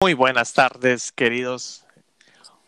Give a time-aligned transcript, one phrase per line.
[0.00, 1.84] Muy buenas tardes, queridos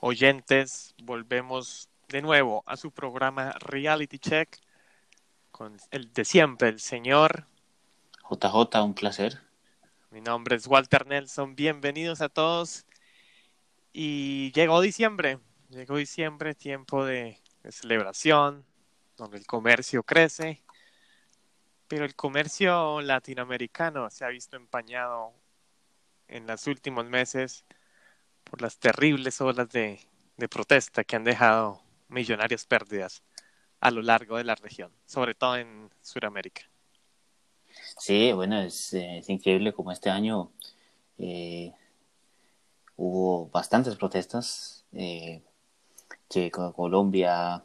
[0.00, 0.96] oyentes.
[1.00, 4.58] Volvemos de nuevo a su programa Reality Check
[5.52, 7.46] con el de siempre, el señor
[8.28, 9.40] JJ, un placer.
[10.10, 11.54] Mi nombre es Walter Nelson.
[11.54, 12.84] Bienvenidos a todos.
[13.92, 15.38] Y llegó diciembre.
[15.68, 18.64] Llegó diciembre, tiempo de, de celebración,
[19.16, 20.64] donde el comercio crece.
[21.86, 25.32] Pero el comercio latinoamericano se ha visto empañado
[26.30, 27.64] en los últimos meses
[28.44, 30.00] por las terribles olas de,
[30.36, 33.22] de protesta que han dejado millonarias pérdidas
[33.80, 36.62] a lo largo de la región, sobre todo en Sudamérica.
[37.98, 40.50] Sí, bueno, es, eh, es increíble como este año
[41.18, 41.72] eh,
[42.96, 45.42] hubo bastantes protestas, eh,
[46.28, 47.64] que Colombia,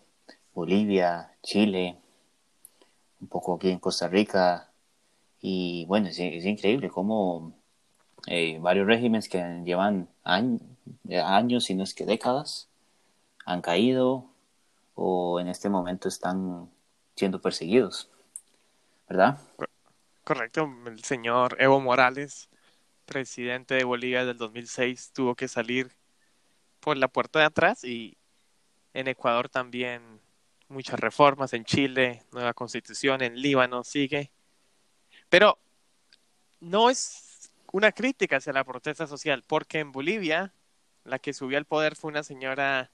[0.54, 1.98] Bolivia, Chile,
[3.22, 4.72] un poco aquí en Costa Rica,
[5.42, 7.54] y bueno, es, es increíble cómo
[8.28, 10.62] eh, varios regímenes que llevan años,
[11.24, 12.70] años, si no es que décadas,
[13.46, 14.26] han caído
[14.96, 16.70] o en este momento están
[17.16, 18.10] siendo perseguidos,
[19.08, 19.38] ¿verdad?
[20.24, 22.50] Correcto, el señor Evo Morales,
[23.06, 25.92] presidente de Bolivia del 2006, tuvo que salir
[26.80, 28.18] por la puerta de atrás y
[28.94, 30.20] en Ecuador también
[30.68, 34.32] muchas reformas, en Chile, nueva constitución, en Líbano sigue.
[35.30, 35.60] Pero
[36.60, 37.25] no es
[37.76, 40.54] una crítica hacia la protesta social, porque en Bolivia
[41.04, 42.90] la que subió al poder fue una señora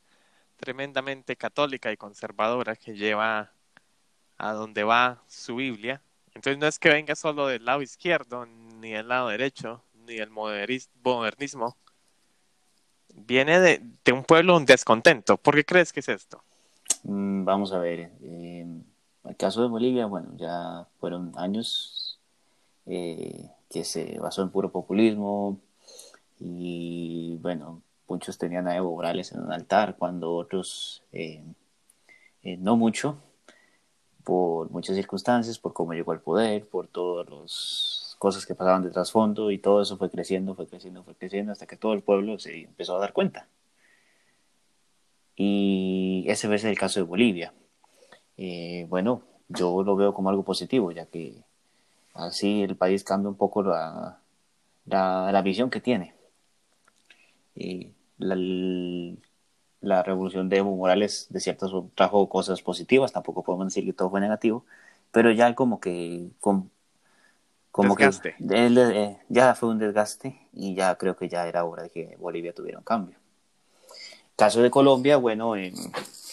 [0.57, 3.51] tremendamente católica y conservadora que lleva
[4.39, 6.01] a donde va su Biblia.
[6.33, 10.31] Entonces no es que venga solo del lado izquierdo, ni del lado derecho, ni del
[10.31, 11.77] modernismo.
[13.13, 15.37] Viene de, un pueblo descontento.
[15.37, 16.43] ¿Por qué crees que es esto?
[17.03, 18.09] Mm, vamos a ver.
[18.23, 18.65] Eh,
[19.25, 22.19] el caso de Bolivia, bueno, ya fueron años
[22.87, 25.59] eh, que se basó en puro populismo
[26.39, 31.43] y bueno, muchos tenían a Evo Morales en un altar cuando otros eh,
[32.43, 33.17] eh, no mucho
[34.23, 38.91] por muchas circunstancias, por cómo llegó al poder, por todas las cosas que pasaban de
[38.91, 42.37] trasfondo y todo eso fue creciendo, fue creciendo, fue creciendo hasta que todo el pueblo
[42.39, 43.47] se empezó a dar cuenta.
[45.35, 47.53] Y ese es el caso de Bolivia.
[48.37, 51.43] Eh, bueno, yo lo veo como algo positivo, ya que
[52.13, 54.19] así el país cambia un poco la,
[54.85, 56.13] la, la visión que tiene.
[57.55, 58.35] Y la,
[59.81, 64.09] la, revolución de Evo Morales de ciertas trajo cosas positivas, tampoco podemos decir que todo
[64.09, 64.65] fue negativo,
[65.11, 66.69] pero ya como que como,
[67.71, 68.35] como Desgaste.
[68.37, 71.89] que él, eh, ya fue un desgaste y ya creo que ya era hora de
[71.89, 73.17] que Bolivia tuviera un cambio.
[74.35, 75.73] Caso de Colombia, bueno, eh,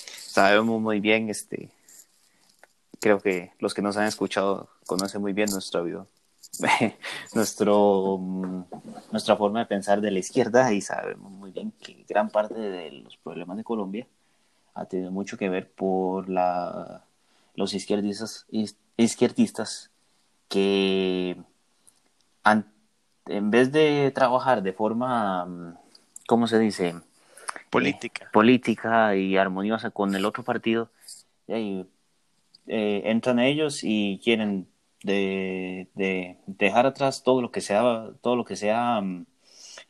[0.09, 1.71] sabemos muy bien, este,
[3.01, 6.07] creo que los que nos han escuchado conocen muy bien nuestro video,
[7.35, 8.19] nuestro,
[9.13, 12.91] nuestra forma de pensar de la izquierda y sabemos muy bien que gran parte de
[12.93, 14.07] los problemas de Colombia
[14.75, 17.05] ha tenido mucho que ver por la,
[17.55, 18.47] los izquierdistas,
[18.97, 19.91] izquierdistas
[20.49, 21.37] que
[22.45, 22.73] han,
[23.27, 25.77] en vez de trabajar de forma,
[26.27, 26.95] ¿cómo se dice?
[27.71, 28.27] Política.
[28.27, 30.91] Eh, política y armoniosa con el otro partido,
[31.49, 31.85] eh,
[32.69, 34.69] eh, entran ellos y quieren
[35.03, 39.25] de, de, dejar atrás todo lo que se ha, todo lo que se ha um,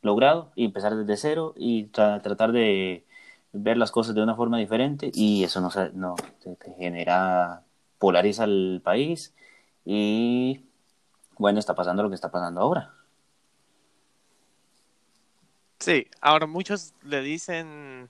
[0.02, 3.04] logrado y empezar desde cero y tra tratar de
[3.52, 7.64] ver las cosas de una forma diferente y eso no, no te genera
[7.98, 9.34] polariza el país
[9.84, 10.64] y
[11.36, 12.94] bueno está pasando lo que está pasando ahora.
[15.80, 18.08] Sí ahora muchos le dicen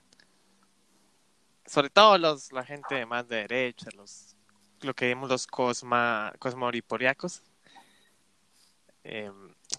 [1.64, 4.37] sobre todo los la gente más de derecha los
[4.82, 7.42] lo que vemos los cosma, cosmoriporiacos,
[9.04, 9.30] eh,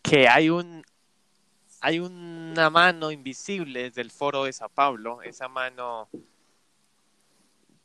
[0.02, 0.84] que hay un
[1.82, 6.10] hay una mano invisible desde el foro de Sao Paulo, esa mano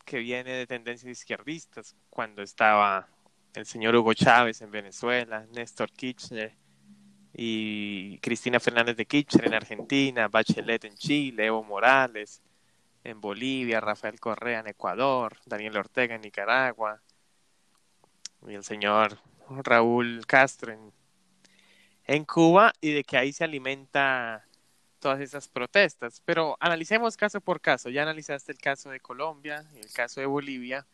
[0.05, 3.09] que viene de tendencias izquierdistas, cuando estaba
[3.55, 6.57] el señor Hugo Chávez en Venezuela, Néstor Kirchner
[7.33, 12.43] y Cristina Fernández de Kirchner en Argentina, Bachelet en Chile, Evo Morales,
[13.05, 17.00] en Bolivia, Rafael Correa en Ecuador, Daniel Ortega en Nicaragua
[18.46, 19.19] y el señor
[19.49, 20.76] Raúl Castro
[22.06, 24.46] en, Cuba y de que ahí se alimenta
[24.99, 26.20] todas esas protestas.
[26.25, 27.88] Pero analicemos caso por caso.
[27.91, 30.87] Ya analizaste el caso de Colombia el caso de Bolivia.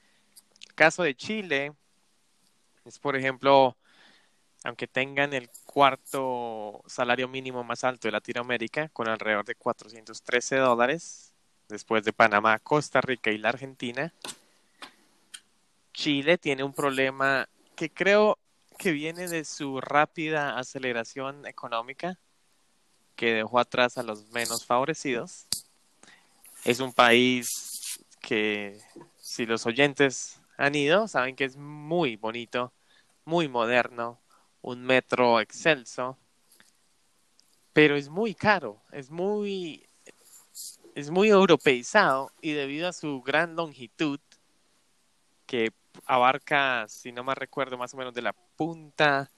[0.68, 1.72] El caso de Chile
[2.84, 3.76] es, por ejemplo,
[4.64, 11.32] aunque tengan el cuarto salario mínimo más alto de Latinoamérica, con alrededor de 413 dólares,
[11.68, 14.12] después de Panamá, Costa Rica y la Argentina,
[16.00, 18.38] Chile tiene un problema que creo
[18.78, 22.18] que viene de su rápida aceleración económica,
[23.16, 25.46] que dejó atrás a los menos favorecidos.
[26.64, 28.80] Es un país que,
[29.18, 32.72] si los oyentes han ido, saben que es muy bonito,
[33.26, 34.22] muy moderno,
[34.62, 36.16] un metro excelso,
[37.74, 39.86] pero es muy caro, es muy
[40.94, 44.18] es muy europeizado y debido a su gran longitud
[45.44, 45.72] que
[46.06, 49.30] abarca, si no me recuerdo, más o menos de la punta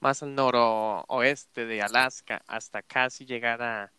[0.00, 3.92] más al noroeste de Alaska hasta casi llegar a,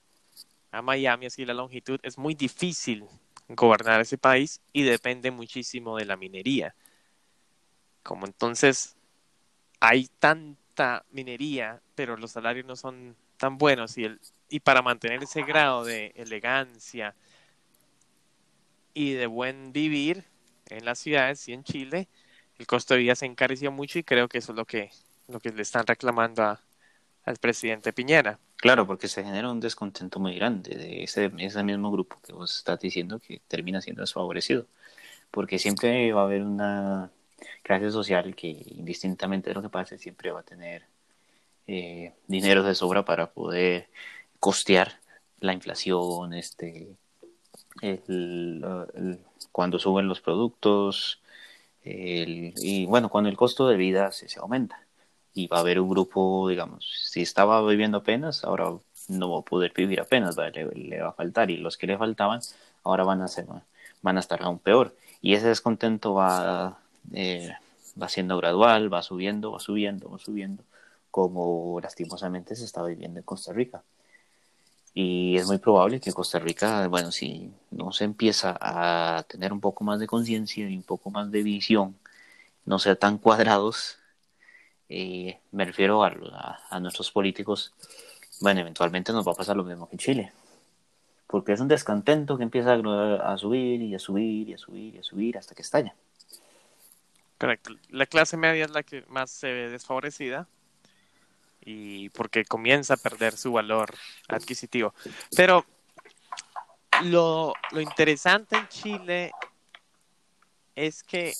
[0.72, 3.06] a Miami, así la longitud, es muy difícil
[3.48, 6.76] gobernar ese país y depende muchísimo de la minería.
[8.04, 8.96] Como entonces
[9.80, 14.20] hay tanta minería, pero los salarios no son tan buenos y, el,
[14.50, 17.16] y para mantener ese grado de elegancia
[18.94, 20.31] y de buen vivir
[20.72, 22.08] en las ciudades y en Chile,
[22.58, 24.92] el costo de vida se encareció mucho y creo que eso es lo que,
[25.28, 26.62] lo que le están reclamando a,
[27.26, 28.40] al presidente Piñera.
[28.58, 32.58] Claro, porque se genera un descontento muy grande de ese, ese mismo grupo que vos
[32.58, 34.68] estás diciendo que termina siendo desfavorecido.
[35.32, 37.10] Porque siempre va a haber una
[37.64, 40.84] clase social que, indistintamente de lo que pase, siempre va a tener
[41.68, 43.90] eh, dinero de sobra para poder
[44.40, 45.00] costear
[45.40, 46.96] la inflación, este,
[47.82, 49.20] el,
[49.52, 51.22] cuando suben los productos,
[51.84, 54.86] el, y bueno, cuando el costo de vida se, aumenta.
[55.34, 58.74] Y va a haber un grupo, digamos, si estaba viviendo apenas, ahora
[59.08, 61.50] no va a poder vivir apenas, le, va a faltar.
[61.52, 62.42] Y los que le faltaban,
[62.84, 63.46] ahora van a, ser,
[64.02, 64.96] van a estar aún peor.
[65.22, 66.80] Y ese descontento va,
[67.14, 67.54] eh,
[68.02, 70.64] va siendo gradual, va subiendo, va subiendo, va subiendo
[71.12, 73.84] como lastimosamente se está viviendo en Costa Rica.
[74.94, 79.62] Y es muy probable que Costa Rica, bueno, si no se empieza a tener un
[79.62, 81.98] poco más de conciencia y un poco más de visión,
[82.66, 83.98] no sea tan cuadrados,
[84.90, 87.74] eh, me refiero a, nuestros políticos,
[88.42, 90.34] bueno, eventualmente nos va a pasar lo mismo que en Chile.
[91.26, 94.96] Porque es un descontento que empieza a, a subir y a subir y a subir
[94.96, 95.96] y a subir hasta que estalla.
[97.38, 97.72] Correcto.
[97.90, 100.48] La clase media es la que más se ve desfavorecida
[101.62, 103.94] y porque comienza a perder su valor
[104.28, 104.94] adquisitivo.
[105.36, 105.66] Pero
[107.04, 109.32] lo, lo interesante en Chile
[110.76, 111.34] es que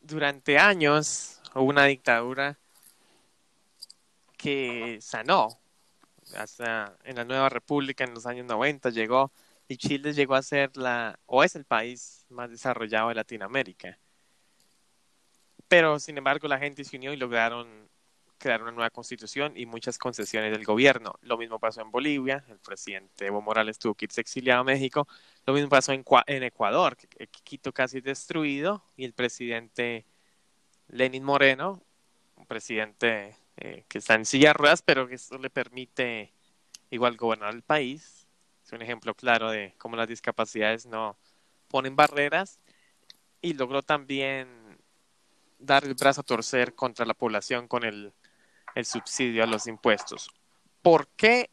[0.00, 2.58] durante años hubo una dictadura
[4.36, 5.58] que sanó.
[6.36, 9.30] Hasta en la nueva república en los años 90 llegó
[9.68, 13.98] y Chile llegó a ser la, o es el país más desarrollado de Latinoamérica.
[15.68, 17.88] Pero sin embargo la gente se unió y lograron
[18.42, 21.14] crear una nueva constitución y muchas concesiones del gobierno.
[21.22, 25.06] Lo mismo pasó en Bolivia, el presidente Evo Morales tuvo que irse exiliado a México.
[25.46, 26.96] Lo mismo pasó en, Ecuador,
[27.44, 30.06] Quito casi destruido, y el presidente
[30.88, 31.80] Lenin Moreno,
[32.34, 36.32] un presidente eh, que está en silla de ruedas, pero que eso le permite
[36.90, 38.26] igual gobernar el país.
[38.66, 41.16] Es un ejemplo claro de cómo las discapacidades no
[41.68, 42.58] ponen barreras
[43.40, 44.48] y logró también
[45.60, 48.12] dar el brazo a torcer contra la población con el
[48.74, 50.30] el subsidio a los impuestos.
[50.82, 51.50] ¿Por qué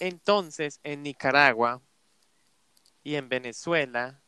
[0.00, 1.80] entonces en Nicaragua
[3.02, 4.20] y en Venezuela,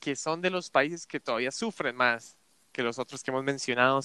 [0.00, 2.36] que son de los países que todavía sufren más
[2.72, 4.00] que los otros que hemos mencionado,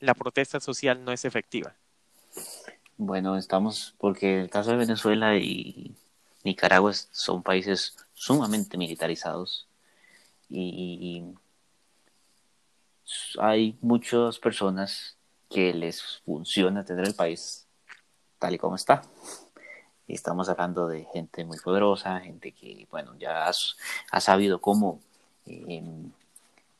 [0.00, 1.74] la protesta social no es efectiva?
[2.96, 5.94] Bueno, estamos, porque el caso de Venezuela y
[6.44, 9.66] Nicaragua son países sumamente militarizados
[10.48, 11.24] y
[13.38, 15.16] hay muchas personas
[15.54, 17.68] que les funciona tener el país
[18.40, 19.02] tal y como está.
[20.08, 23.48] Estamos hablando de gente muy poderosa, gente que, bueno, ya
[24.10, 25.00] ha sabido cómo
[25.46, 25.82] eh,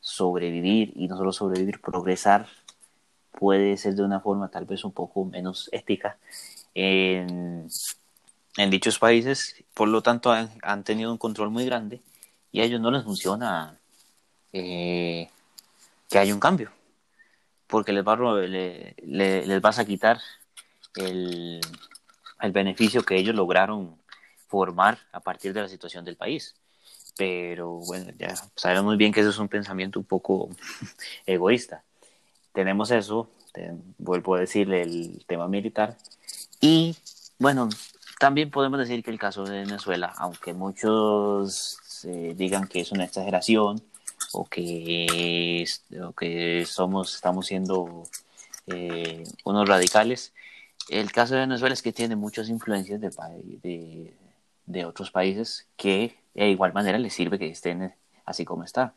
[0.01, 2.49] sobrevivir y no solo sobrevivir, progresar.
[3.31, 6.19] Puede ser de una forma tal vez un poco menos ética
[6.75, 7.69] en,
[8.71, 12.01] dichos países, por lo tanto han, han, tenido un control muy grande
[12.53, 13.79] y a ellos no les funciona
[14.53, 15.29] eh,
[16.09, 16.71] que haya un cambio
[17.67, 20.21] porque les, va, le, le, les vas a quitar
[20.97, 21.61] el,
[22.41, 23.97] el beneficio que ellos lograron
[24.49, 26.55] formar a partir de la situación del país.
[27.17, 30.51] Pero bueno, ya sabemos bien que eso es un pensamiento un poco
[31.27, 31.83] egoísta.
[32.53, 35.97] Tenemos eso, te, vuelvo a decirle el tema militar.
[36.61, 36.97] Y
[37.39, 37.69] bueno,
[38.19, 43.05] también podemos decir que el caso de Venezuela, aunque muchos eh, digan que es una
[43.05, 43.83] exageración,
[44.35, 45.65] o que,
[46.03, 48.05] o que somos, estamos siendo
[48.67, 50.33] eh, unos radicales.
[50.89, 53.11] El caso de Venezuela es que tiene muchas influencias de,
[53.63, 54.15] de,
[54.67, 57.95] de otros países que de igual manera les sirve que estén
[58.27, 58.95] así como está.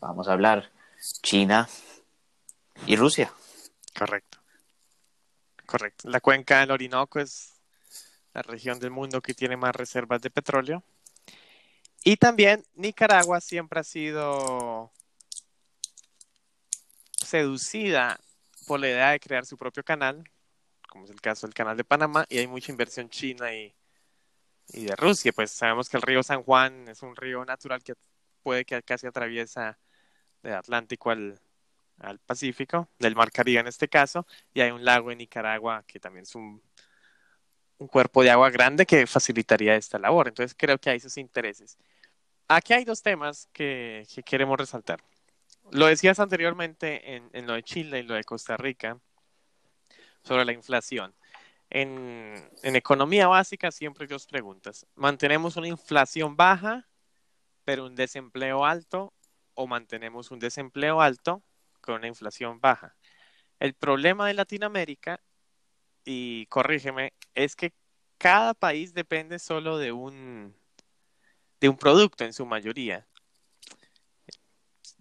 [0.00, 0.70] Vamos a hablar
[1.22, 1.68] China
[2.86, 3.32] y Rusia.
[3.96, 4.38] Correcto.
[5.64, 6.08] Correcto.
[6.08, 7.52] La cuenca del Orinoco es
[8.32, 10.82] la región del mundo que tiene más reservas de petróleo.
[12.08, 14.92] Y también Nicaragua siempre ha sido
[17.16, 18.20] seducida
[18.68, 20.22] por la idea de crear su propio canal,
[20.88, 23.74] como es el caso del canal de Panamá, y hay mucha inversión china y,
[24.68, 25.32] y de Rusia.
[25.32, 27.94] Pues sabemos que el río San Juan es un río natural que
[28.44, 29.76] puede que casi atraviesa
[30.44, 31.40] del Atlántico al,
[31.98, 35.98] al Pacífico, del Mar Caribe en este caso, y hay un lago en Nicaragua que
[35.98, 36.62] también es un,
[37.78, 40.28] un cuerpo de agua grande que facilitaría esta labor.
[40.28, 41.76] Entonces creo que hay sus intereses.
[42.48, 45.02] Aquí hay dos temas que, que queremos resaltar.
[45.72, 49.00] Lo decías anteriormente en, en, lo de Chile y lo de Costa Rica
[50.22, 51.14] sobre la inflación.
[51.70, 54.86] En, en economía básica siempre hay dos preguntas.
[54.94, 56.86] ¿Mantenemos una inflación baja
[57.64, 59.12] pero un desempleo alto
[59.54, 61.42] o mantenemos un desempleo alto
[61.80, 62.94] con una inflación baja?
[63.58, 65.20] El problema de Latinoamérica,
[66.04, 67.72] y corrígeme, es que
[68.18, 70.54] cada país depende solo de un,
[71.60, 73.06] de un producto en su mayoría.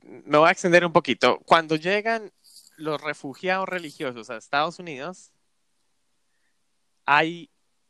[0.01, 1.39] Me voy a extender un poquito.
[1.45, 2.31] Cuando llegan
[2.77, 5.31] los refugiados religiosos a Estados Unidos,
[7.05, 7.49] hay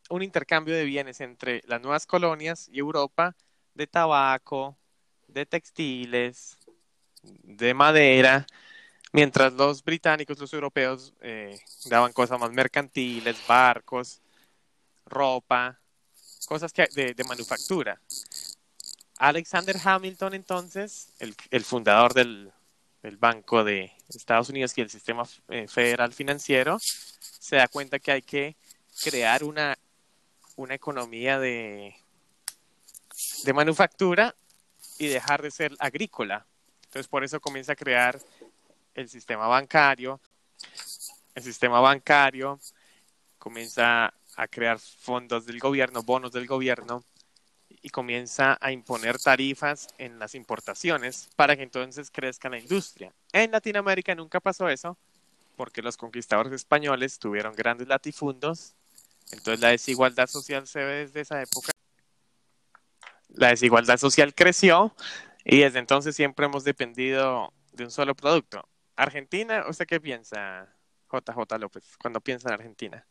[0.10, 3.36] un intercambio de bienes entre las nuevas colonias y Europa
[3.74, 4.78] de tabaco,
[5.28, 6.58] de textiles,
[7.24, 8.46] de madera,
[9.12, 14.22] mientras los británicos, los europeos, eh, daban cosas más mercantiles, barcos,
[15.06, 15.80] ropa,
[16.48, 18.00] cosas que, de, de manufactura.
[19.18, 22.52] Alexander Hamilton, entonces, el, fundador del,
[23.20, 28.22] Banco de Estados Unidos y el sistema eh, federal financiero, se da cuenta que hay
[28.22, 28.56] que
[29.04, 29.78] crear una,
[30.56, 31.96] una economía de,
[33.44, 34.36] de manufactura
[34.98, 36.46] y dejar de ser agrícola.
[36.86, 38.20] Entonces, por eso comienza a crear
[38.96, 40.20] el sistema bancario.
[41.36, 42.60] El sistema bancario
[43.38, 47.04] comienza a crear fondos del gobierno, bonos del gobierno,
[47.86, 53.14] y comienza a imponer tarifas en las importaciones para que entonces crezca la industria.
[53.32, 54.98] En Latinoamérica nunca pasó eso,
[55.56, 58.74] porque los conquistadores españoles tuvieron grandes latifundos,
[59.32, 61.70] entonces la desigualdad social se ve desde esa época.
[63.28, 64.92] La desigualdad social creció
[65.44, 68.68] y desde entonces siempre hemos dependido de un solo producto.
[68.96, 70.74] Argentina, ¿usted qué piensa,
[71.12, 73.06] JJ López, cuando piensa en Argentina?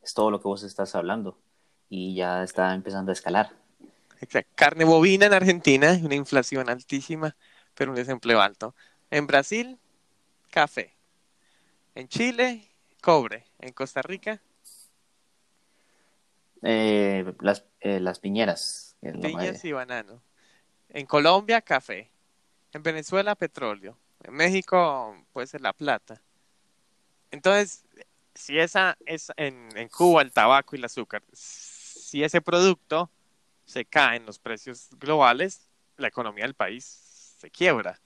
[0.00, 1.36] Es todo lo que vos estás hablando
[1.94, 3.52] y ya está empezando a escalar.
[4.18, 4.50] Exacto.
[4.54, 7.36] Carne bovina en Argentina, una inflación altísima,
[7.74, 8.74] pero un desempleo alto.
[9.10, 9.78] En Brasil,
[10.50, 10.96] café.
[11.94, 12.66] En Chile,
[13.02, 13.44] cobre.
[13.58, 14.40] En Costa Rica,
[16.62, 18.96] eh, las, eh, las piñeras.
[19.02, 20.22] Piñas y banano.
[20.88, 22.10] En Colombia, café.
[22.72, 23.98] En Venezuela, petróleo.
[24.22, 26.22] En México, puede ser la plata.
[27.30, 27.84] Entonces,
[28.34, 31.22] si esa es en, en Cuba el tabaco y el azúcar,
[32.12, 33.08] si ese producto
[33.64, 36.84] se cae en los precios globales, la economía del país
[37.38, 37.98] se quiebra.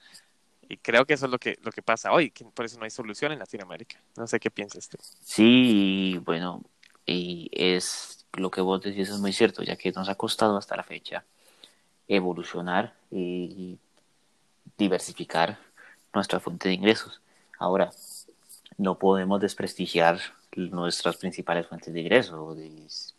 [0.69, 2.85] Y creo que eso es lo que, lo que pasa hoy, que por eso no
[2.85, 4.01] hay solución en Latinoamérica.
[4.15, 4.97] No sé qué piensas tú.
[5.21, 6.63] Sí, bueno,
[7.05, 10.77] y es lo que vos decís es muy cierto, ya que nos ha costado hasta
[10.77, 11.25] la fecha
[12.07, 13.77] evolucionar y
[14.77, 15.59] diversificar
[16.13, 17.21] nuestra fuente de ingresos.
[17.59, 17.91] Ahora,
[18.77, 20.21] no podemos desprestigiar
[20.55, 22.57] nuestras principales fuentes de ingresos.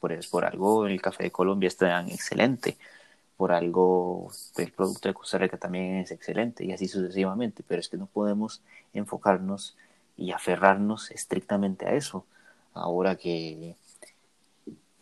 [0.00, 1.80] Por, por algo el café de Colombia es
[2.12, 2.76] excelente,
[3.36, 7.88] por algo el producto de Costa Rica también es excelente y así sucesivamente, pero es
[7.88, 9.76] que no podemos enfocarnos
[10.16, 12.24] y aferrarnos estrictamente a eso.
[12.74, 13.76] Ahora que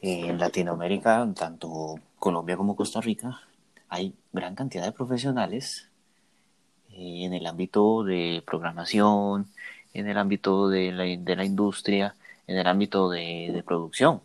[0.00, 3.40] en Latinoamérica, tanto Colombia como Costa Rica,
[3.88, 5.88] hay gran cantidad de profesionales
[6.90, 9.48] eh, en el ámbito de programación,
[9.98, 12.14] en el ámbito de la, de la industria,
[12.46, 14.20] en el ámbito de, de, producción.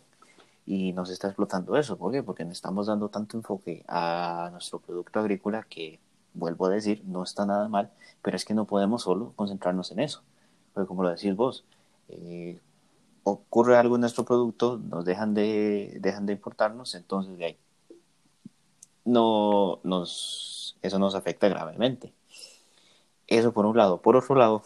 [0.66, 1.96] Y nos está explotando eso.
[1.96, 2.22] ¿Por qué?
[2.22, 6.00] Porque estamos dando tanto enfoque a nuestro producto agrícola que,
[6.34, 7.90] vuelvo a decir, no está nada mal,
[8.22, 10.22] pero es que no podemos solo concentrarnos en eso.
[10.72, 11.64] Porque como lo decís vos,
[12.08, 12.58] eh,
[13.24, 17.58] ocurre algo en nuestro producto, nos dejan de, dejan de importarnos, entonces de ahí
[19.04, 22.12] no nos, eso nos afecta gravemente.
[23.26, 24.00] Eso por un lado.
[24.00, 24.62] Por otro lado,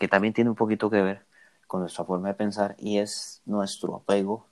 [0.00, 1.26] que también tiene un poquito que ver
[1.66, 4.46] con nuestra forma de pensar y es nuestro apego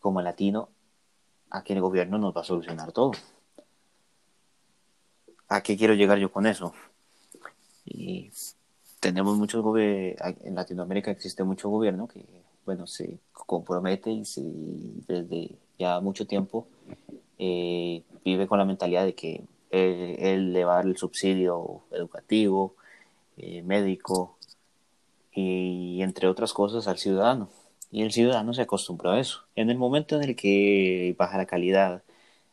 [0.00, 0.68] como latino
[1.50, 3.12] a que el gobierno nos va a solucionar todo.
[5.48, 6.74] ¿A qué quiero llegar yo con eso?
[7.84, 8.32] Y
[8.98, 12.26] tenemos muchos en Latinoamérica existe mucho gobierno que
[12.64, 16.66] bueno se compromete y se, desde ya mucho tiempo
[17.38, 22.74] eh, vive con la mentalidad de que él, le va a el subsidio educativo,
[23.36, 24.35] eh, médico
[25.36, 27.48] y entre otras cosas al ciudadano
[27.90, 29.44] y el ciudadano se acostumbró a eso.
[29.54, 32.02] En el momento en el que baja la calidad,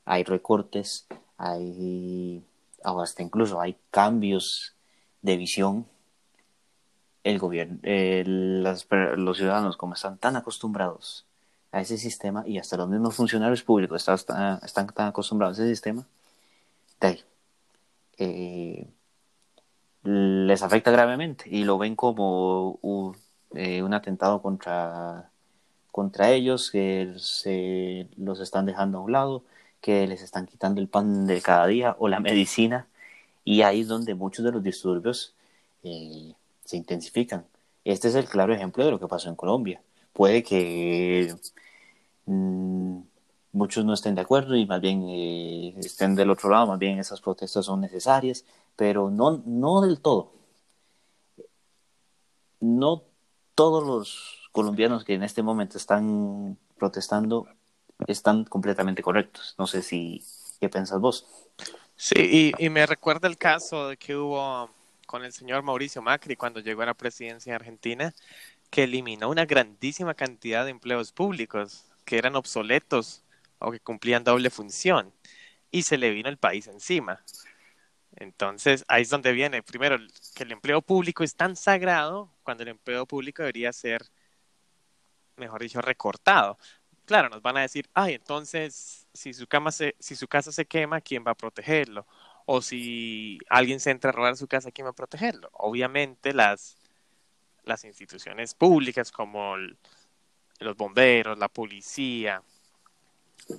[0.06, 2.44] hay recortes, hay
[2.84, 4.76] hasta incluso hay cambios
[5.22, 5.88] de visión,
[7.24, 7.80] el gobierno,
[9.18, 11.26] los ciudadanos como están tan acostumbrados
[11.72, 15.72] a ese sistema y hasta los mismos funcionarios públicos están, están tan acostumbrados a ese
[15.72, 16.06] sistema,
[18.18, 18.88] eh,
[20.04, 23.16] les afecta gravemente y lo ven como un,
[23.56, 25.30] eh, un atentado contra,
[25.92, 29.44] contra ellos, que se los están dejando a un lado,
[29.82, 32.88] que les están quitando el pan de cada día o la medicina.
[33.46, 35.36] Y ahí es donde muchos de los disturbios
[35.84, 36.34] eh,
[36.66, 37.46] se intensifican.
[37.86, 39.82] Este es el claro ejemplo de lo que pasó en Colombia.
[40.14, 41.36] Puede que
[42.26, 43.00] mm,
[43.54, 47.00] muchos no estén de acuerdo y más bien eh, estén del otro lado, más bien
[47.00, 50.34] esas protestas son necesarias, pero no, no del todo.
[52.60, 53.04] No
[53.56, 57.48] todos los colombianos que en este momento están protestando
[58.08, 59.56] están completamente correctos.
[59.58, 60.24] No sé si,
[60.60, 61.26] ¿qué pensás vos?
[61.96, 64.70] Sí, y, y me recuerda el caso de que hubo
[65.06, 68.14] con el señor Mauricio Macri cuando llegó a la presidencia de Argentina,
[68.70, 73.22] que eliminó una grandísima cantidad de empleos públicos que eran obsoletos
[73.60, 75.14] o que cumplían doble función
[75.72, 77.24] y se le vino el país encima.
[78.16, 79.98] Entonces, ahí es donde viene, primero,
[80.36, 84.04] que el empleo público es tan sagrado cuando el empleo público debería ser,
[85.38, 86.58] mejor dicho, recortado.
[87.06, 90.66] Claro, nos van a decir, ay, entonces, si su, cama se, si su casa se
[90.66, 92.08] quema, ¿quién va a protegerlo?
[92.46, 95.50] O si alguien se entra a robar su casa, ¿quién va a protegerlo?
[95.54, 96.78] Obviamente, las,
[97.64, 99.56] las instituciones públicas como
[100.60, 102.42] los bomberos, la policía,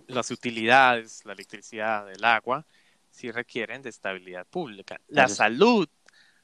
[0.08, 2.66] las utilidades, la electricidad, el agua,
[3.14, 5.00] sí requieren de estabilidad pública.
[5.06, 5.88] La salud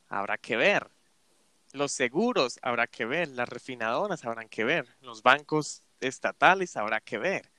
[0.08, 0.88] habrá que ver.
[1.72, 3.28] Los seguros habrá que ver.
[3.28, 4.86] Las refinadoras habrán que ver.
[5.00, 7.50] Los bancos estatales habrá que ver.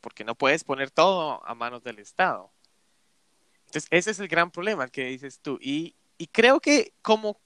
[0.00, 2.50] Porque no puedes poner todo a manos del Estado.
[3.66, 5.58] Entonces, ese es el gran problema que dices tú.
[5.60, 7.40] Y, y creo que como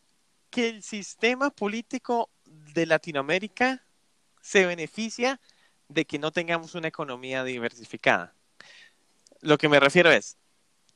[0.50, 3.85] que el sistema político de Latinoamérica
[4.40, 5.38] se beneficia
[5.88, 8.35] de que no tengamos una economía diversificada.
[9.40, 10.37] Lo que me refiero es,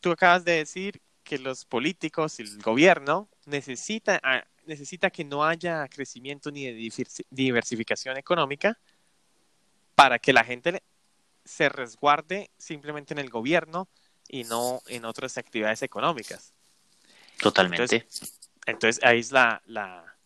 [0.07, 5.45] tú acabas de decir que los políticos y el gobierno necesita, ah, necesita que no
[5.45, 6.93] haya crecimiento ni de
[7.31, 8.79] diversificación económica
[9.97, 10.81] para que la gente
[11.45, 13.89] se resguarde simplemente en el gobierno
[14.29, 16.55] y no en otras actividades económicas.
[17.41, 18.07] Totalmente.
[18.65, 20.17] Entonces, ahí es la, la,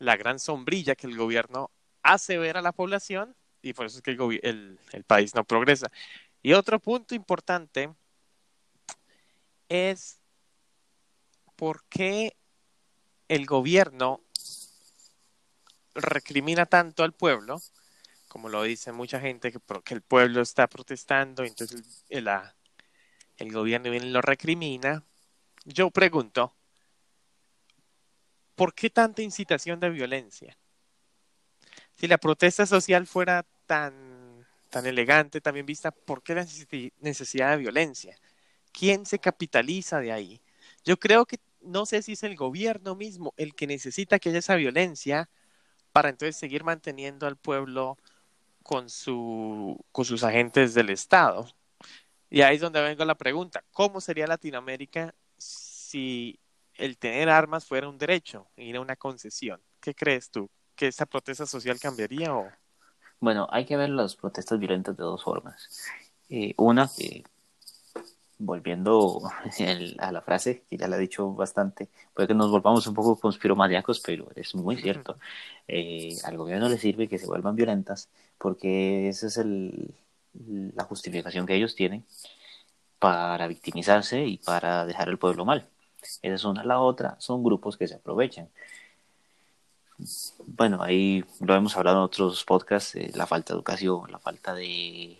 [0.00, 1.70] la, gran sombrilla que el gobierno
[2.02, 5.44] hace ver a la población y por eso es que el, el, el país no
[5.44, 5.88] progresa.
[6.42, 7.90] Y otro punto importante
[9.70, 10.18] es
[11.56, 12.36] por qué
[13.28, 14.20] el gobierno
[15.94, 17.62] recrimina tanto al pueblo,
[18.28, 22.28] como lo dice mucha gente, que, el pueblo está protestando, entonces el,
[23.38, 25.04] el gobierno viene y lo recrimina.
[25.64, 26.54] Yo pregunto,
[28.56, 30.56] ¿por qué tanta incitación de violencia?
[31.94, 36.46] Si la protesta social fuera tan, tan elegante, tan bien vista, ¿por qué la
[37.00, 38.16] necesidad de violencia?
[38.72, 40.40] ¿Quién se capitaliza de ahí?
[40.84, 44.38] Yo creo que no sé si es el gobierno mismo el que necesita que haya
[44.38, 45.28] esa violencia
[45.92, 47.98] para entonces seguir manteniendo al pueblo
[48.62, 51.48] con, su, sus agentes del Estado.
[52.30, 56.38] Y ahí es donde vengo la pregunta, ¿cómo sería Latinoamérica si
[56.74, 59.60] el tener armas fuera un derecho y no una concesión?
[59.80, 60.48] ¿Qué crees tú?
[60.76, 62.48] ¿Que esa protesta social cambiaría o...?
[63.18, 65.68] Bueno, hay que ver las protestas violentas de dos formas.
[66.30, 67.24] Eh, una, que
[68.40, 69.20] volviendo
[69.98, 73.16] a la frase, que ya la he dicho bastante, puede que nos volvamos un poco
[73.16, 75.18] conspiromaniacos, pero es muy cierto.
[75.68, 79.94] Eh, al gobierno le sirve que se vuelvan violentas, porque esa es el,
[80.74, 82.04] la justificación que ellos tienen
[82.98, 85.68] para victimizarse y para dejar al pueblo mal.
[86.22, 86.64] Esa es una.
[86.64, 88.48] La otra son grupos que se aprovechan.
[90.46, 94.54] Bueno, ahí lo hemos hablado en otros podcasts, eh, la falta de educación, la falta
[94.54, 95.18] de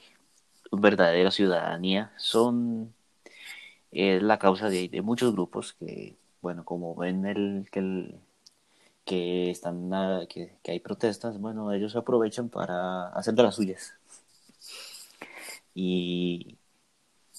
[0.73, 2.95] verdadera ciudadanía, son
[3.93, 8.21] es la causa de, muchos grupos que, bueno, como ven el, que, el,
[9.05, 9.91] que, están,
[10.29, 13.95] que, que, hay protestas, bueno, ellos aprovechan para hacer de las suyas.
[15.75, 16.59] Y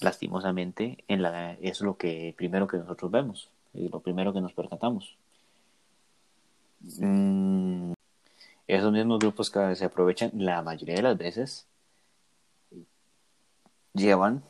[0.02, 4.54] lastimosamente en la, es lo que primero que nosotros vemos, y lo primero que nos
[4.54, 5.18] percatamos.
[7.00, 7.94] Mm,
[8.68, 11.68] esos mismos grupos que se aprovechan la mayoría de las veces
[13.94, 14.44] llevan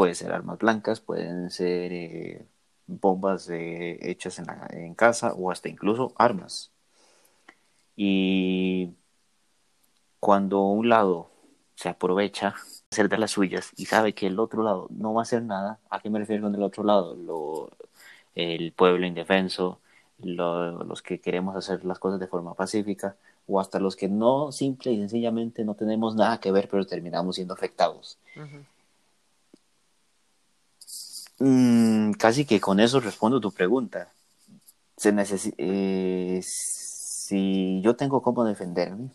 [0.00, 2.46] Pueden ser armas blancas, pueden ser eh,
[2.86, 6.70] bombas hechas en, en, casa o hasta incluso armas.
[7.96, 8.94] Y
[10.18, 11.30] cuando un lado
[11.74, 12.54] se aprovecha
[12.90, 15.80] hacer de las suyas y sabe que el otro lado no va a hacer nada,
[15.90, 17.14] ¿a qué me refiero con el otro lado?
[17.14, 17.68] Lo,
[18.34, 19.80] el pueblo indefenso,
[20.16, 24.92] los que queremos hacer las cosas de forma pacífica, o hasta los que no, simple
[24.92, 28.16] y sencillamente no tenemos nada que ver, pero terminamos siendo afectados.
[31.40, 34.12] Mm, casi que con eso respondo tu pregunta.
[34.96, 35.14] Se
[35.56, 39.10] eh, si yo tengo cómo defenderme,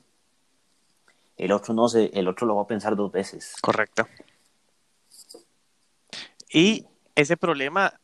[1.38, 3.55] el otro no se, el otro lo va a pensar dos veces.
[3.61, 4.07] Correcto.
[6.51, 7.99] Y ese problema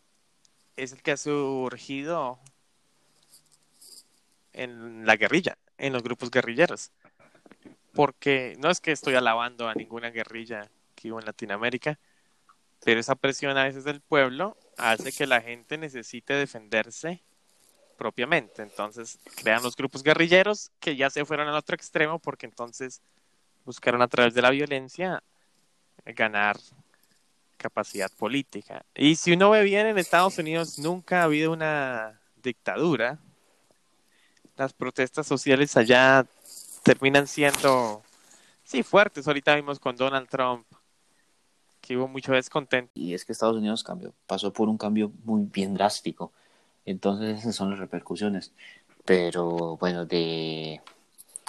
[0.76, 2.40] es el que ha surgido
[4.54, 6.92] en la guerrilla, en los grupos guerrilleros.
[7.94, 11.98] Porque no es que estoy alabando a ninguna guerrilla que hubo en Latinoamérica,
[12.84, 17.22] pero esa presión a veces del pueblo hace que la gente necesite defenderse
[17.98, 18.64] propiamente.
[18.64, 23.02] Entonces crean los grupos guerrilleros que ya se fueron al otro extremo porque entonces
[23.64, 25.22] buscaron a través de la violencia
[26.06, 26.58] ganar
[27.58, 28.84] capacidad política.
[28.96, 33.20] Y si uno ve bien, en Estados Unidos nunca ha habido una dictadura.
[34.58, 36.26] Las protestas sociales allá
[36.82, 38.04] terminan siendo,
[38.64, 39.28] sí, fuertes.
[39.28, 40.66] Ahorita vimos con Donald Trump
[41.82, 42.92] que hubo mucho descontento.
[42.94, 46.32] Y es que Estados Unidos cambió, pasó por un cambio muy bien drástico.
[46.86, 48.54] Entonces esas son las repercusiones.
[49.06, 50.82] Pero bueno, de,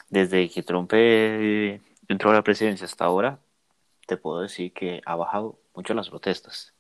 [0.09, 3.39] desde que Trump eh, entró a la presidencia hasta ahora,
[4.07, 6.73] te puedo decir que ha bajado mucho las protestas.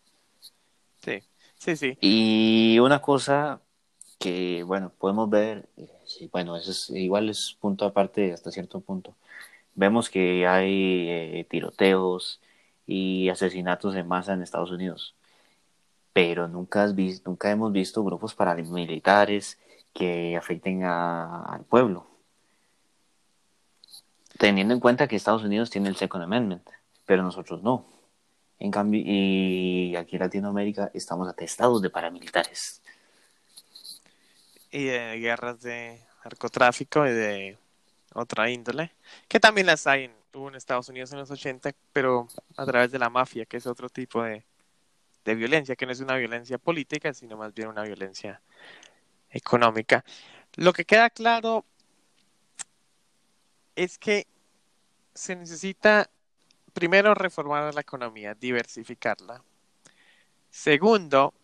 [1.03, 1.23] Sí,
[1.57, 1.99] sí, sí.
[2.01, 3.61] Y una cosa
[4.19, 9.15] que, bueno, podemos ver, eh, bueno, eso es, igual es punto aparte hasta cierto punto.
[9.75, 12.41] Vemos que hay eh, tiroteos
[12.93, 15.15] y asesinatos en masa en Estados Unidos,
[16.13, 19.59] pero nunca, has nunca hemos visto grupos paramilitares
[19.93, 22.13] que afecten al pueblo
[24.43, 26.69] teniendo en cuenta que Estados Unidos tiene el Second Amendment,
[27.07, 27.87] pero nosotros no.
[28.59, 32.83] En cambio, y aquí en Latinoamérica estamos atestados de paramilitares.
[34.73, 37.59] Y de guerras de narcotráfico y de
[38.15, 38.91] otra índole,
[39.29, 42.99] que también las hay en, en Estados Unidos en los 80, pero a través de
[42.99, 44.45] la mafia, que es otro tipo de,
[45.25, 48.41] de violencia, que no es una violencia política, sino más bien una violencia
[49.31, 50.05] económica.
[50.57, 51.65] Lo que queda claro
[53.77, 54.27] es que
[55.15, 56.11] se necesita
[56.73, 59.43] primero reformar la economía, diversificarla.
[60.51, 61.35] Segundo,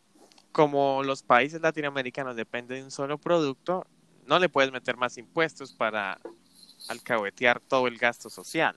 [0.53, 3.87] como los países latinoamericanos dependen de un solo producto,
[4.27, 6.19] no le puedes meter más impuestos para
[6.89, 8.77] alcahuetear todo el gasto social,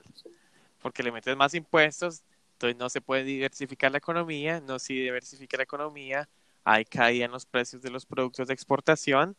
[0.80, 2.22] porque le metes más impuestos,
[2.52, 6.28] entonces no se puede diversificar la economía, no se diversifica la economía,
[6.64, 9.36] hay caída en los precios de los productos de exportación,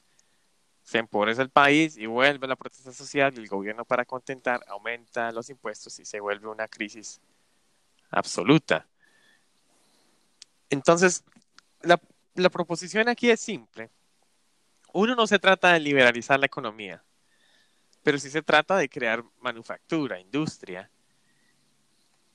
[0.83, 5.31] se empobrece el país y vuelve la protesta social y el gobierno para contentar aumenta
[5.31, 7.21] los impuestos y se vuelve una crisis
[8.09, 8.85] absoluta.
[10.69, 11.23] Entonces,
[11.81, 12.01] la,
[12.35, 13.89] la proposición aquí es simple.
[14.91, 17.01] Uno no se trata de liberalizar la economía,
[18.03, 20.89] pero sí se trata de crear manufactura, industria.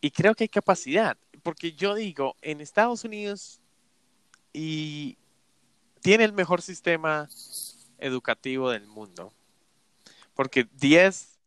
[0.00, 3.60] Y creo que hay capacidad, porque yo digo, en Estados Unidos
[4.52, 5.18] y
[6.00, 7.28] tiene el mejor sistema
[7.98, 9.32] educativo del mundo.
[10.34, 11.38] Porque 10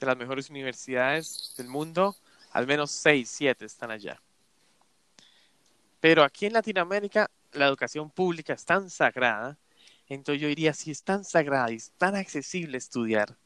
[0.00, 2.16] de las mejores universidades del mundo,
[2.50, 4.20] al menos 6, 7 están allá.
[6.00, 9.58] Pero aquí en Latinoamérica la educación pública es tan sagrada,
[10.08, 13.36] entonces yo diría, si es tan sagrada y es tan accesible estudiar,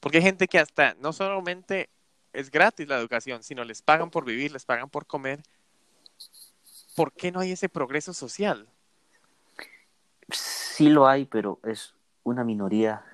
[0.00, 1.88] porque hay gente que hasta no solamente
[2.32, 5.40] es gratis la educación, sino les pagan por vivir, les pagan por comer,
[6.96, 8.68] ¿por qué no hay ese progreso social?
[10.80, 13.04] sí lo hay, pero es una minoría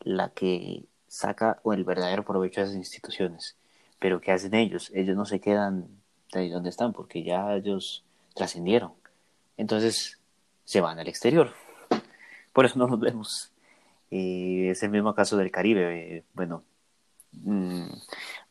[0.00, 3.56] la que saca el verdadero provecho de esas instituciones.
[3.98, 4.92] Pero ¿qué hacen ellos?
[4.94, 5.88] Ellos no se quedan
[6.32, 8.92] de donde están porque ya ellos trascendieron.
[9.56, 10.20] Entonces
[10.64, 11.52] se van al exterior.
[12.52, 13.50] Por eso no nos vemos.
[14.16, 16.22] Y es el mismo caso del Caribe.
[16.34, 16.62] Bueno,
[17.32, 17.88] mm,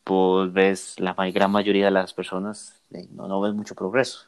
[0.04, 4.26] pues ves la gran mayoría de las personas eh, no, no ves mucho progreso.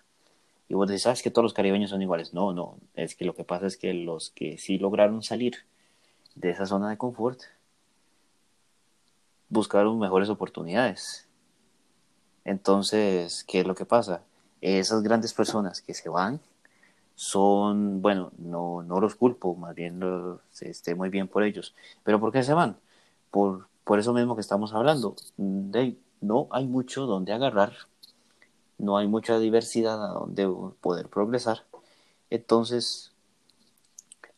[0.67, 2.33] Y vos decís, ¿sabes que todos los caribeños son iguales?
[2.33, 5.67] No, no, es que lo que pasa es que los que sí lograron salir
[6.37, 7.43] de esa zona de confort
[9.51, 11.29] buscaron mejores oportunidades.
[12.47, 14.23] Entonces, ¿qué es lo que pasa?
[14.63, 16.41] Esas grandes personas que se van
[17.17, 20.01] son, bueno, no, no los culpo, más bien
[20.53, 21.75] se esté muy bien por ellos.
[22.05, 22.77] Pero ¿por qué se van?
[23.33, 25.17] Por, por eso mismo que estamos hablando.
[25.37, 27.73] De, no hay mucho donde agarrar
[28.79, 30.49] no hay mucha diversidad a donde
[30.81, 31.65] poder progresar.
[32.31, 33.13] Entonces,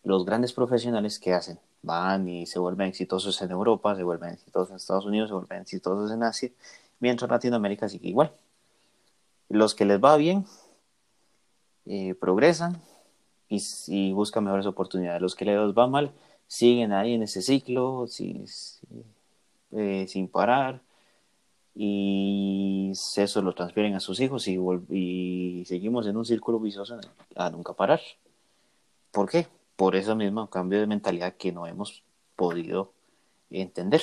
[0.05, 1.59] los grandes profesionales, ¿qué hacen?
[1.81, 5.63] van y se vuelven exitosos en Europa, se vuelven exitosos en Estados Unidos, se vuelven
[5.63, 6.51] exitosos en Asia,
[6.99, 8.33] mientras Latinoamérica sigue igual.
[9.49, 10.45] Los que les va bien
[11.91, 12.83] eh, progresan
[13.49, 15.23] y, buscan mejores oportunidades.
[15.23, 16.13] Los que les va mal
[16.47, 18.45] siguen ahí en ese ciclo sin,
[19.73, 20.83] eh, parar
[21.75, 27.01] y eso lo transfieren a sus hijos y, seguimos en un círculo vicioso
[27.35, 28.03] a nunca parar.
[29.11, 29.47] ¿Por qué?
[29.75, 32.03] Por ese mismo cambio de mentalidad que no hemos
[32.37, 32.93] podido
[33.49, 34.03] entender.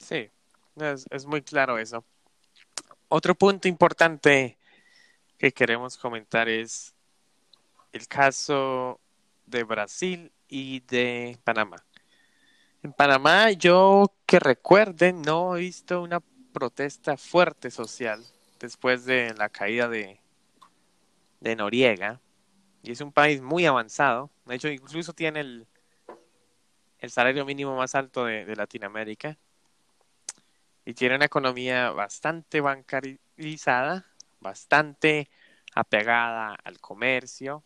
[0.00, 0.28] Sí,
[1.10, 2.04] es muy claro eso.
[3.08, 4.58] Otro punto importante
[5.38, 6.94] que queremos comentar es
[7.92, 9.00] el caso
[9.46, 11.84] de Brasil y de Panamá.
[12.82, 16.20] En Panamá, yo que recuerde, no he visto una
[16.52, 18.24] protesta fuerte social
[18.60, 20.20] después de la caída de,
[21.40, 22.20] de Noriega.
[22.82, 24.30] Y es un país muy avanzado.
[24.44, 25.66] De hecho, incluso tiene el,
[26.98, 29.38] el salario mínimo más alto de Latinoamérica
[30.84, 34.06] y tiene una economía bastante bancarizada,
[34.44, 35.28] bastante
[35.74, 37.64] apegada al comercio.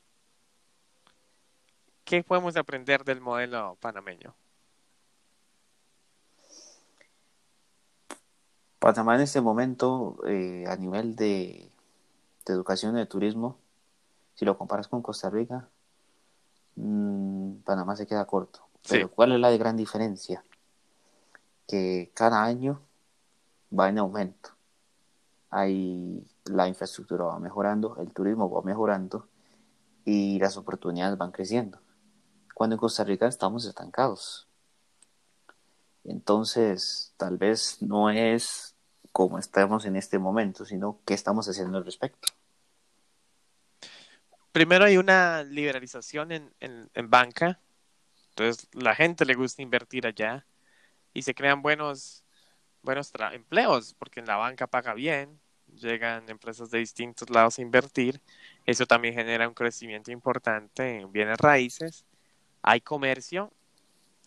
[2.05, 4.35] ¿Qué podemos aprender del modelo panameño?
[8.79, 11.69] Panamá en este momento, eh, a nivel de,
[12.47, 13.59] educación y de turismo,
[14.35, 15.69] si lo comparas con Costa Rica,
[16.77, 18.67] mm, Panamá se queda corto.
[18.89, 20.43] Pero ¿cuál es la gran diferencia?
[21.67, 22.81] Que cada año
[23.79, 24.51] va en aumento.
[25.51, 29.29] Ahí la infraestructura va mejorando, el turismo va mejorando
[30.05, 31.81] y las oportunidades van creciendo.
[32.55, 34.49] Cuando en Costa Rica estamos estancados.
[36.05, 38.75] Entonces, tal vez no es
[39.13, 42.29] como estamos en este momento, sino qué estamos haciendo al respecto.
[44.53, 47.61] Primero hay una liberalización en, en banca,
[48.31, 50.47] entonces la gente le gusta invertir allá
[51.13, 52.25] y se crean buenos
[52.83, 55.41] buenos empleos, porque en la banca paga bien,
[55.77, 58.21] llegan empresas de distintos lados a invertir,
[58.67, 62.05] eso también genera un crecimiento importante en bienes raíces,
[62.63, 63.53] hay comercio,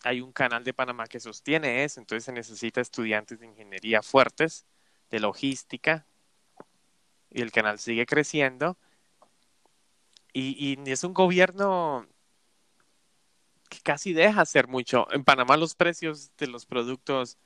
[0.04, 4.66] hay un canal de Panamá que sostiene eso, entonces se necesita estudiantes de ingeniería fuertes,
[5.10, 6.06] de logística,
[7.30, 8.76] y el canal sigue creciendo,
[10.32, 12.06] y, y es un gobierno
[13.68, 15.06] que casi deja hacer mucho.
[15.12, 17.38] En Panamá los precios de los productos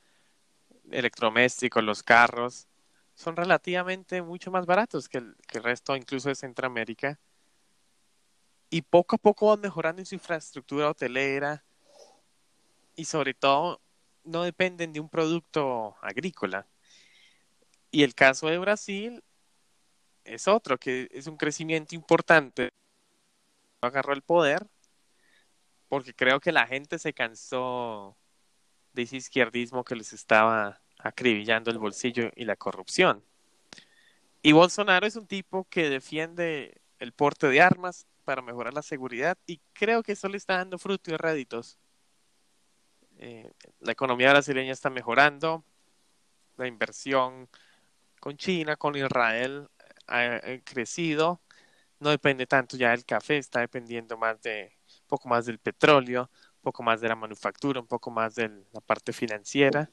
[0.91, 2.69] electrodomésticos, los carros,
[3.17, 7.19] son relativamente mucho más baratos que el, resto, incluso de Centroamérica.
[8.69, 11.65] Y poco a poco van mejorando en su infraestructura hotelera
[12.95, 13.81] y sobre todo
[14.23, 16.67] no dependen de un producto agrícola.
[17.91, 19.25] Y el caso de Brasil
[20.25, 22.73] es otro, que es un crecimiento importante.
[23.81, 24.67] Agarró el poder
[25.89, 28.19] porque creo que la gente se cansó
[28.93, 33.23] de ese izquierdismo que les estaba acribillando el bolsillo y la corrupción.
[34.43, 39.37] Y Bolsonaro es un tipo que defiende el porte de armas para mejorar la seguridad
[39.47, 41.79] y creo que eso le está dando fruto y réditos.
[43.19, 45.65] Eh, la economía brasileña está mejorando,
[46.57, 47.49] la inversión
[48.21, 49.69] con China, con Israel
[50.07, 51.41] ha, crecido,
[52.01, 56.83] no depende tanto ya del café, está dependiendo más de poco más del petróleo, poco
[56.83, 59.89] más de la manufactura, un poco más de la parte financiera.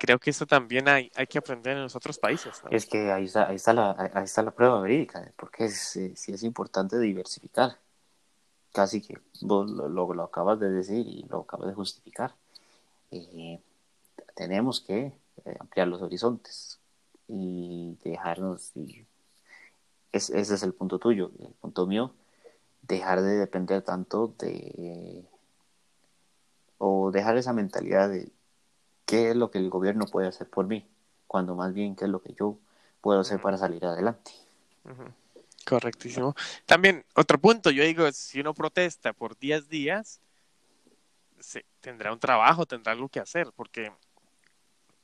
[0.00, 2.62] Creo que eso también hay, hay que aprender en los otros países.
[2.70, 6.14] Es que ahí está, ahí está, la, ahí está la prueba verídica, porque es, eh,
[6.16, 7.76] sí es importante diversificar.
[8.72, 12.34] Casi que vos lo, lo, acabas de decir y lo acabas de justificar.
[13.10, 13.60] Eh,
[14.34, 15.12] tenemos que
[15.44, 16.80] eh, ampliar los horizontes
[17.28, 18.72] y dejarnos,
[20.12, 22.14] ese es el punto tuyo, el punto mío,
[22.80, 25.26] dejar de depender tanto de
[26.78, 28.30] o dejar esa mentalidad de
[29.04, 30.86] qué es lo que el gobierno puede hacer por mí,
[31.26, 32.58] cuando más bien qué es lo que yo
[33.00, 34.32] puedo hacer para salir adelante.
[35.66, 36.34] Correctísimo.
[36.66, 40.20] También, otro punto, yo digo, si uno protesta por 10 días,
[41.38, 43.92] se, tendrá un trabajo, tendrá algo que hacer, porque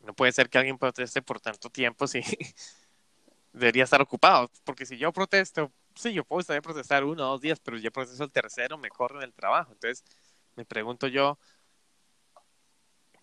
[0.00, 2.20] no puede ser que alguien proteste por tanto tiempo si
[3.52, 7.40] debería estar ocupado, porque si yo protesto, sí, yo puedo estar protestar uno o dos
[7.40, 9.72] días, pero ya proceso el tercero, me corren el trabajo.
[9.72, 10.04] Entonces,
[10.54, 11.38] me pregunto yo,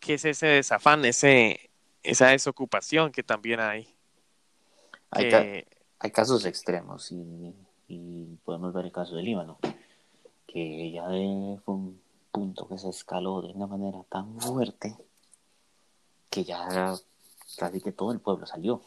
[0.04, 1.70] ¿Qué es ese desafán, ese,
[2.04, 3.88] esa desocupación que también hay?
[5.12, 5.66] Hay,
[6.00, 7.54] hay casos extremos y,
[8.44, 9.60] podemos ver el caso de Líbano,
[10.46, 11.06] que ya
[11.64, 14.98] fue un punto que se escaló de una manera tan fuerte
[16.30, 16.96] que ya
[17.58, 18.82] casi que todo el pueblo salió.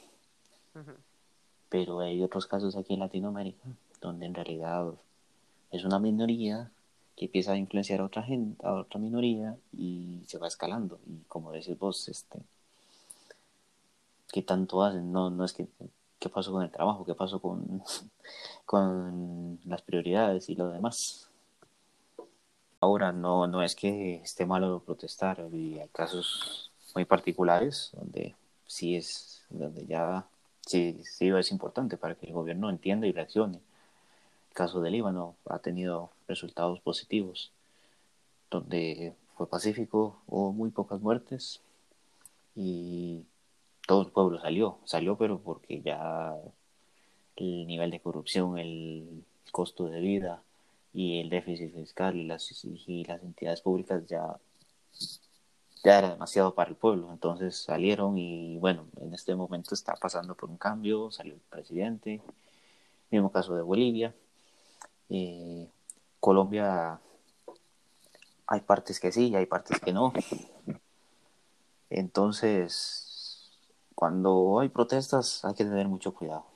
[1.70, 3.66] Pero hay otros casos aquí en Latinoamérica
[4.02, 4.92] donde en realidad
[5.70, 6.70] es una minoría
[7.16, 11.00] que empieza a influenciar a otra gente, a otra minoría y se va escalando.
[11.07, 12.38] Y como decís vos, este,
[14.33, 15.12] ¿qué tanto hacen?
[15.12, 15.66] No, no es que,
[16.18, 17.05] ¿qué pasó con el trabajo?
[17.05, 17.83] ¿Qué pasó con,
[18.66, 21.31] con las prioridades y lo demás?
[22.81, 28.35] Ahora no, no es que esté malo protestar, y hay casos muy particulares donde
[28.66, 30.26] sí es, donde ya
[30.66, 33.61] sí, sí es importante para que el gobierno entienda y reaccione.
[34.57, 37.53] Caso del Líbano ha tenido resultados positivos,
[38.51, 41.61] donde fue pacífico, hubo muy pocas muertes
[42.55, 43.27] y
[43.87, 46.35] todo el pueblo salió, salió pero porque ya
[47.37, 50.42] el nivel de corrupción, el costo de vida
[50.95, 54.38] y el déficit fiscal y las, y las entidades públicas ya,
[55.85, 57.12] ya era demasiado para el pueblo.
[57.12, 62.23] Entonces salieron y bueno, en este momento está pasando por un cambio, salió el presidente,
[63.11, 64.14] mismo caso de Bolivia.
[65.11, 65.69] Eh,
[66.21, 67.01] Colombia
[68.47, 70.12] hay partes que sí y hay partes que no.
[71.90, 73.51] Entonces,
[73.95, 76.47] cuando hay protestas hay que tener mucho cuidado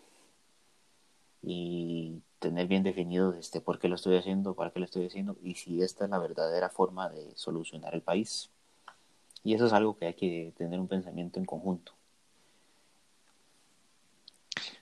[1.42, 5.36] y tener bien definido este, por qué lo estoy haciendo, para qué lo estoy haciendo
[5.42, 8.50] y si esta es la verdadera forma de solucionar el país.
[9.42, 11.92] Y eso es algo que hay que tener un pensamiento en conjunto.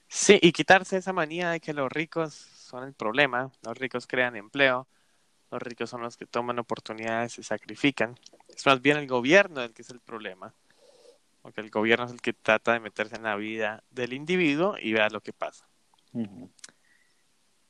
[0.08, 4.36] Sí, y quitarse esa manía de que los ricos son el problema, los ricos crean
[4.36, 4.86] empleo,
[5.50, 8.18] los ricos son los que toman oportunidades y sacrifican.
[8.48, 10.54] Es más bien el gobierno el que es el problema,
[11.40, 14.92] porque el gobierno es el que trata de meterse en la vida del individuo y
[14.92, 15.66] vea lo que pasa.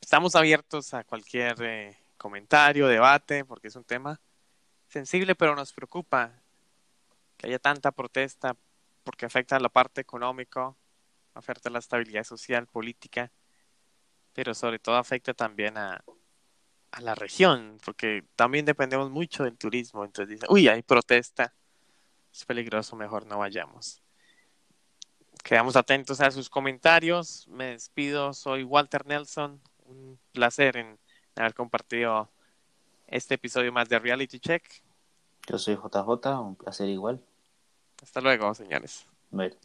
[0.01, 4.21] Estamos abiertos a cualquier eh, comentario, debate, porque es un tema
[4.89, 6.33] sensible, pero nos preocupa
[7.37, 8.57] que haya tanta protesta
[9.05, 10.75] porque afecta a la parte económica,
[11.35, 13.31] afecta a la estabilidad social, política,
[14.39, 16.01] pero sobre todo afecta también a,
[16.93, 20.05] a la región, porque también dependemos mucho del turismo.
[20.05, 21.53] Entonces dicen, uy, hay protesta,
[22.33, 24.01] es peligroso, mejor no vayamos.
[25.43, 27.49] Quedamos atentos a sus comentarios.
[27.49, 29.61] Me despido, soy Walter Nelson.
[29.87, 31.01] Un placer en
[31.35, 32.31] haber compartido
[33.09, 34.63] este episodio más de Reality Check.
[35.49, 37.21] Yo soy JJ, un placer igual.
[38.01, 39.05] Hasta luego, señores.
[39.33, 39.59] Bye.